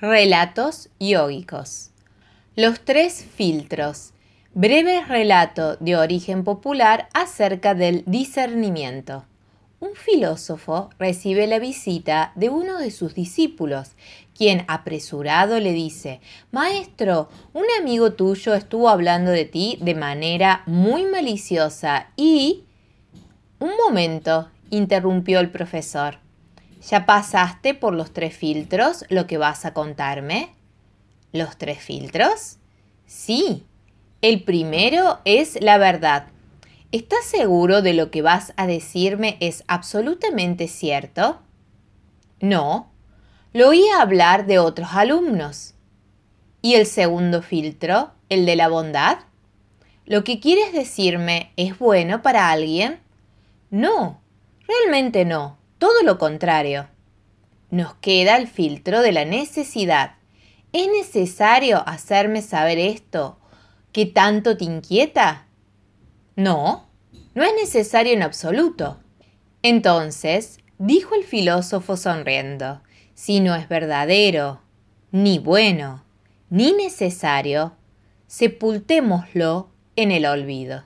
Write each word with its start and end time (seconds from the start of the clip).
Relatos 0.00 0.88
yógicos. 0.98 1.90
Los 2.56 2.80
tres 2.80 3.22
filtros. 3.36 4.14
Breve 4.54 5.04
relato 5.04 5.76
de 5.76 5.94
origen 5.94 6.42
popular 6.42 7.10
acerca 7.12 7.74
del 7.74 8.04
discernimiento. 8.06 9.26
Un 9.78 9.90
filósofo 9.94 10.88
recibe 10.98 11.46
la 11.46 11.58
visita 11.58 12.32
de 12.34 12.48
uno 12.48 12.78
de 12.78 12.90
sus 12.90 13.14
discípulos, 13.14 13.90
quien 14.34 14.64
apresurado 14.68 15.60
le 15.60 15.74
dice, 15.74 16.22
Maestro, 16.50 17.28
un 17.52 17.66
amigo 17.78 18.14
tuyo 18.14 18.54
estuvo 18.54 18.88
hablando 18.88 19.30
de 19.30 19.44
ti 19.44 19.76
de 19.82 19.94
manera 19.94 20.62
muy 20.64 21.04
maliciosa 21.04 22.08
y... 22.16 22.64
Un 23.58 23.72
momento, 23.76 24.48
interrumpió 24.70 25.40
el 25.40 25.50
profesor. 25.50 26.20
¿Ya 26.88 27.04
pasaste 27.04 27.74
por 27.74 27.94
los 27.94 28.12
tres 28.12 28.34
filtros 28.34 29.04
lo 29.10 29.26
que 29.26 29.36
vas 29.36 29.66
a 29.66 29.74
contarme? 29.74 30.54
¿Los 31.30 31.58
tres 31.58 31.78
filtros? 31.78 32.56
Sí. 33.06 33.64
El 34.22 34.42
primero 34.44 35.18
es 35.24 35.60
la 35.60 35.76
verdad. 35.76 36.26
¿Estás 36.90 37.24
seguro 37.24 37.82
de 37.82 37.92
lo 37.92 38.10
que 38.10 38.22
vas 38.22 38.54
a 38.56 38.66
decirme 38.66 39.36
es 39.40 39.62
absolutamente 39.66 40.68
cierto? 40.68 41.40
No. 42.40 42.90
Lo 43.52 43.68
oí 43.68 43.84
hablar 43.98 44.46
de 44.46 44.58
otros 44.58 44.90
alumnos. 44.92 45.74
¿Y 46.62 46.74
el 46.74 46.86
segundo 46.86 47.42
filtro, 47.42 48.10
el 48.30 48.46
de 48.46 48.56
la 48.56 48.68
bondad? 48.68 49.18
¿Lo 50.06 50.24
que 50.24 50.40
quieres 50.40 50.72
decirme 50.72 51.52
es 51.56 51.78
bueno 51.78 52.22
para 52.22 52.50
alguien? 52.50 53.00
No, 53.70 54.20
realmente 54.66 55.24
no 55.24 55.59
todo 55.80 56.02
lo 56.02 56.18
contrario. 56.18 56.88
Nos 57.70 57.94
queda 57.94 58.36
el 58.36 58.46
filtro 58.46 59.00
de 59.00 59.12
la 59.12 59.24
necesidad. 59.24 60.16
¿Es 60.74 60.86
necesario 60.88 61.82
hacerme 61.88 62.42
saber 62.42 62.78
esto 62.78 63.38
que 63.90 64.04
tanto 64.04 64.58
te 64.58 64.64
inquieta? 64.64 65.46
No, 66.36 66.86
no 67.34 67.42
es 67.42 67.52
necesario 67.56 68.12
en 68.12 68.22
absoluto. 68.22 69.00
Entonces, 69.62 70.58
dijo 70.76 71.14
el 71.14 71.24
filósofo 71.24 71.96
sonriendo, 71.96 72.82
si 73.14 73.40
no 73.40 73.54
es 73.54 73.66
verdadero, 73.66 74.60
ni 75.12 75.38
bueno, 75.38 76.04
ni 76.50 76.72
necesario, 76.72 77.72
sepultémoslo 78.26 79.70
en 79.96 80.12
el 80.12 80.26
olvido. 80.26 80.84